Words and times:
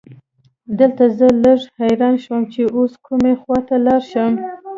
دلته 0.79 1.03
زه 1.17 1.27
لږ 1.43 1.59
حیران 1.79 2.15
شوم 2.23 2.41
چې 2.53 2.61
اوس 2.77 2.93
کومې 3.05 3.33
خواته 3.41 3.75
لاړ 3.85 4.01
شم. 4.11 4.31